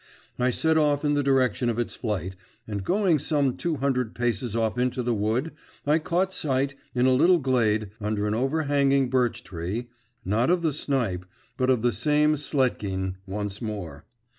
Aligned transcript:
I 0.39 0.49
set 0.49 0.79
off 0.79 1.05
in 1.05 1.13
the 1.13 1.21
direction 1.21 1.69
of 1.69 1.77
its 1.77 1.93
flight, 1.93 2.35
and 2.67 2.83
going 2.83 3.19
some 3.19 3.55
two 3.55 3.75
hundred 3.75 4.15
paces 4.15 4.55
off 4.55 4.79
into 4.79 5.03
the 5.03 5.13
wood 5.13 5.51
I 5.85 5.99
caught 5.99 6.33
sight 6.33 6.73
in 6.95 7.05
a 7.05 7.13
little 7.13 7.37
glade, 7.37 7.91
under 8.01 8.25
an 8.25 8.33
overhanging 8.33 9.11
birch 9.11 9.43
tree 9.43 9.89
not 10.25 10.49
of 10.49 10.63
the 10.63 10.73
snipe, 10.73 11.27
but 11.55 11.69
of 11.69 11.83
the 11.83 11.91
same 11.91 12.33
Sletkin 12.35 13.17
once 13.27 13.61
more. 13.61 14.05